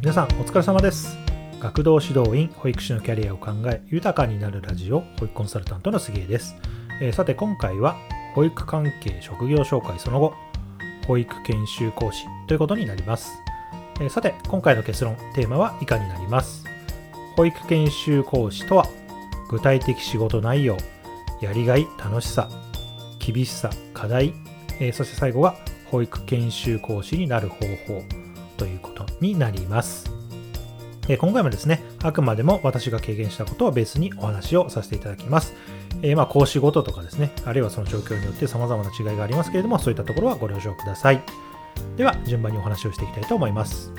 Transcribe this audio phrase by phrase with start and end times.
[0.00, 1.18] 皆さんお疲れ様です。
[1.60, 6.56] 学童指導員保育士のキャリアを考え豊かになるラジオ保育コンサルタントの杉江です、
[7.02, 7.98] えー、さて今回は
[8.34, 10.32] 保育関係職業紹介その後
[11.06, 13.30] 保育研修講師ということになります、
[14.00, 16.64] えー、さて今回の結論テーマは以下になります？
[17.36, 18.86] 保育研修講師とは
[19.50, 20.78] 具体的仕事内容
[21.42, 22.48] やりがい楽しさ
[23.18, 24.32] 厳しさ課題、
[24.80, 25.56] えー、そして最後は
[25.90, 28.02] 保育研修講師になる方法。
[28.60, 30.10] ということになります。
[31.08, 35.54] え今回もですね、あくまでも私が経験したことをベースにお話をさせていただきます。
[36.02, 41.22] えー、まあ講師ごととかですね、あるいはその状況によって様々な違いがありますけれども、そういったところはご了承ください。
[41.96, 43.92] では、順番にお話をしていきたいと思います。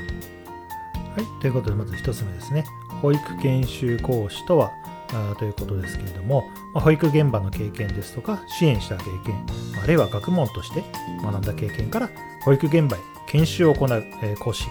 [1.16, 2.66] はい、ということで、まず1つ目ですね。
[3.02, 4.70] 保育研修講師とは、
[5.12, 6.44] あということですけれども、
[6.76, 9.44] ま、保育現場の経験ですとか、支援した経験、
[9.84, 10.84] あるいは学問として
[11.24, 12.10] 学んだ経験から、
[12.46, 13.00] 保育現場へ
[13.32, 14.66] 研修を行う、え講師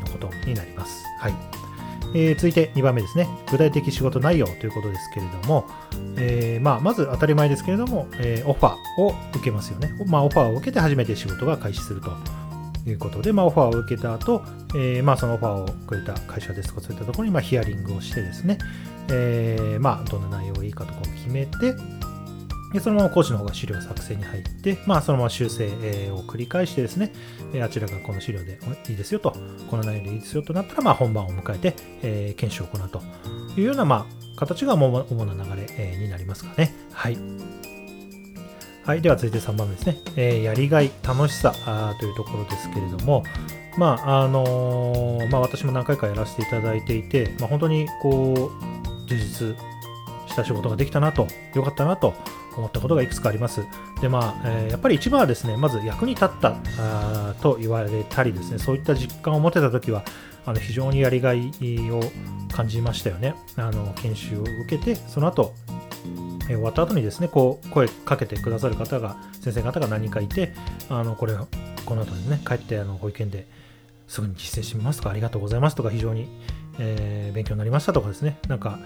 [0.00, 1.04] のことになります。
[1.18, 1.34] はい。
[2.14, 3.26] えー、続いて2番目ですね。
[3.50, 5.66] 具体的仕事内容ということですけれども、
[6.16, 9.90] えー、まあ、まず当たり前ですけれども、えー、オファーを受けますよね。
[10.06, 12.12] まあ、オファーを受けて初めて仕事が開始すると
[12.88, 14.42] いうことで、まあ、オファーを受けた後、
[14.76, 18.58] えまあ、そのオファーをくれた会社ですとかそういったところに、まヒアリングをしてですね、
[19.10, 21.74] えま、どんな内容がいいかとかを決めて、
[22.74, 25.68] でそのまま講師の方が資料作成に入って、まあ、そのまま修正
[26.10, 27.12] を繰り返してですね、
[27.62, 28.58] あちらがこの資料で
[28.88, 29.30] いいですよと、
[29.70, 33.00] この内容でいいですよとなったら、まあ、本番を迎えて、えー、研修を行うと
[33.56, 36.74] いうような、まあ、形が主な流れになりますかね。
[36.92, 37.18] はい。
[38.84, 39.00] はい。
[39.00, 39.96] では続いて3番目ですね。
[40.16, 41.54] え、やりがい、楽しさ
[42.00, 43.22] というところですけれども、
[43.78, 49.56] まあ、あの、まあ、私も何回かやらせていただいていて、まあ、本当にこう、充実
[50.26, 52.14] した仕事ができたなと、よかったなと
[52.58, 53.62] 思ったことがいくつかあります。
[54.00, 56.56] で、まあ、えー、やっぱり一番はですね、まず役に立った
[57.40, 60.04] と言われたりですね、そういった実感を持てたときは、
[60.46, 61.50] あの非常にやりがい
[61.90, 62.00] を
[62.52, 63.34] 感じましたよね。
[63.56, 65.54] あの研修を受けて、その後、
[66.48, 70.54] えー、終わった後にですね、こう声かけてくださる方が、先生方が何人かいて、
[70.88, 71.34] あのこれ、
[71.84, 73.46] この後にね、帰ってあの保育園で
[74.06, 76.28] すぐに実践しますとか、ありがとうございますとか、非常に、
[76.78, 78.78] えー、勉強になりましたとかですね、なんか、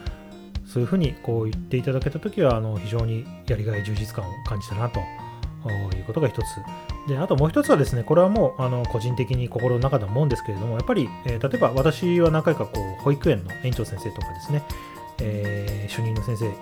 [0.69, 5.01] そういうふうにこう言っていただけたときはあの非常にやりがい充実感を感じたなと
[5.97, 6.45] いうことが一つ。
[7.09, 14.63] で、あともう一つはですね、これはもうあの個人的に心の中で思うんですけれども、やっぱり、えー、例えば私は何回かこう保育園の園長先生とかですね、
[15.21, 16.53] えー、主任の先生、え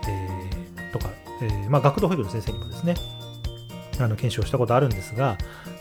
[0.88, 1.10] ー、とか、
[1.42, 2.94] えー、まあ、学童保育の先生にもですね、
[3.98, 5.36] あの研修をしたことあるんですが、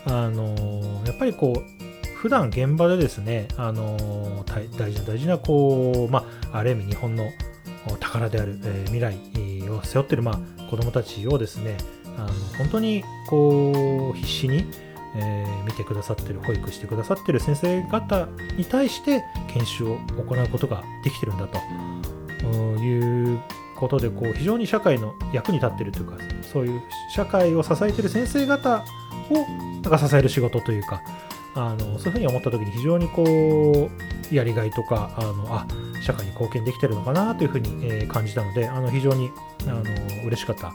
[0.06, 7.30] あのやっぱりこう、普段現場でですね、あの大事な大事なこう、まあ、ある意味日本の
[8.18, 9.16] 宝である、え、未来
[9.70, 11.76] を背負ってる、まあ、子どもたちをですね
[12.16, 12.28] あの
[12.58, 14.64] 本当にこう必死に、
[15.16, 21.58] えー、見てくださってる保育してくださってる先生方に対して研修を行うことができてるんだと
[22.78, 23.40] いう
[23.76, 26.80] ことでこう非常に社会の役に立ってるというかそういう
[27.14, 28.84] 社会を支えてる先生方
[29.30, 29.34] を
[29.72, 31.02] なんか支える仕事というか
[31.54, 35.66] あのそういうふうに思った時に非常にこうやりがいとかあのあ
[36.02, 39.30] 社会に貢献できてるのかなというふうに、え、感じたのであの非常に
[39.66, 39.82] あの
[40.26, 40.72] 嬉しかった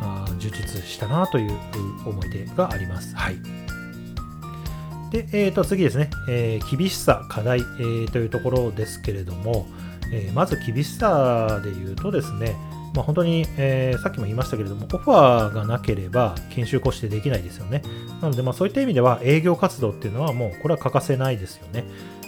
[0.00, 1.58] あ充実したなという
[2.06, 3.14] 思い出があります。
[3.16, 3.36] はい
[5.10, 9.66] で、えー、と次ですね、えー、厳しさ、課題、えー、というところですけれども、
[10.12, 12.56] えー、まず厳しさで言うとですね、
[12.94, 17.82] まあ、本当に、えー、さっきも言いましたけれども、オファーがなければ研修講師でできないですよね。
[18.20, 21.84] なので、まあ、そういった意味では営業活動っていうのはもうこれは欠かせないですよね。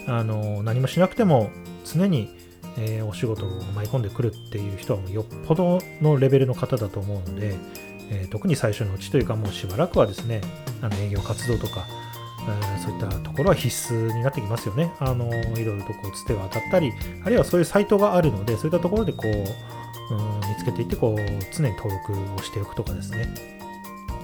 [0.06, 1.50] あの何もしなくても
[1.84, 2.31] 常に、
[2.78, 7.55] えー、お仕事を舞い込んでくるっていう人はもうよっぽどのレベルの方だと思うので、
[8.10, 10.41] えー、特に最初のうちというかもうしばらくはですね、
[10.83, 11.87] あの営業活動とか、
[12.77, 14.93] えそういったところは必須になってきますよね。
[14.99, 15.27] あの
[15.59, 16.93] いろいろとこうつてが当たったり、
[17.25, 19.31] あるいはそういうサイトがあるので、そういったところでこう、
[20.10, 21.16] うん見つけていってこう
[21.55, 23.28] 常に登録をしておくとかですね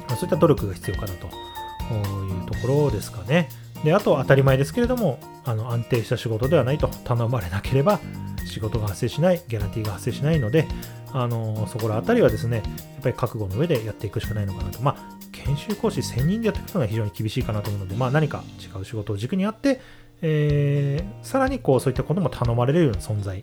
[0.08, 3.48] そういった努力が必要かなというところですかね
[3.84, 8.00] であと当たり前ですけれどもあの安定した仕事ではないと頼まれなければ
[8.46, 10.66] 仕事が発生しないギャランティーが発生しないので
[11.12, 19.80] あのそこら辺りはですねやっぱり覚悟の上でやっていくしかないのかなとまあ研修講師1000人でやっていくのが非常に厳しいかなと思うので、まあ、何か違う仕事を軸にあって、
[20.22, 23.40] えー、さらにこうそういったことも頼まれるような存在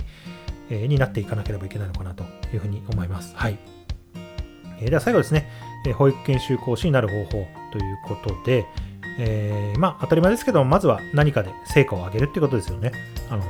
[0.70, 2.24] えになっていかなければいけないのかなと
[2.54, 3.34] いうふうに思います。
[3.36, 3.58] はい。
[4.82, 5.50] えでは最後ですね、
[5.88, 7.48] え保育研修講師になる方法という
[8.08, 8.66] ことで、
[9.20, 12.92] えー、まあ当たり前ですけど、まずは何かで成果を上げるっていうことですよね。
[13.30, 13.44] あの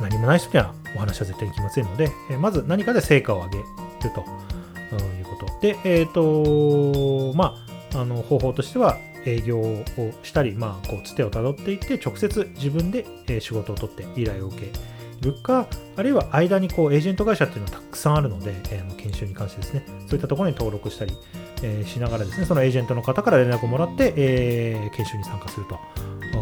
[0.00, 3.64] 何もない人にはお話は絶対に来ませんので、えまず何かで成果を上げる
[4.00, 5.60] ということ。
[5.60, 7.56] で、えっ、ー、と、ま
[7.92, 8.96] あ、あの方法としては、
[9.26, 9.84] 営業を
[10.22, 13.04] したり、まあ、こうつてをたどっていって直接自分で
[13.40, 14.72] 仕事を取って依頼を受け
[15.20, 15.66] るか
[15.96, 21.12] あるいは間にこうエージェント会社っていうのはたくさんあるので、えー、研修に関してですねそういったところに登録したり、
[21.62, 25.78] えー、しながらですねそのエージェントの方から連絡をもらって、えー、研修に参加すると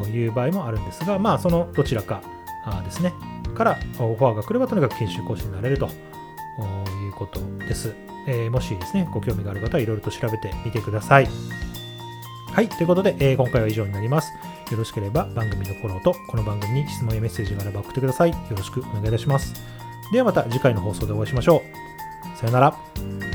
[0.09, 2.23] いう場合もあるんですがまあそのどちらか
[2.85, 3.13] ですね
[3.55, 5.91] からオファーが来ればとにかく研修講師になれるとい
[7.09, 7.95] うことです、
[8.27, 11.29] えもしですねご興味がある方はいろいろと調べてみてください
[12.59, 14.33] はい、ということで、えー、今回は以上になります。
[14.73, 18.31] よろしければ番組のフォローと、この番組に質問やメッセージがあれば送ってください。
[18.31, 19.55] よろしくお願いいたします。
[20.13, 21.63] ではまた次回の放送でお会いしましょ
[22.35, 22.37] う。
[22.37, 23.28] さよなら。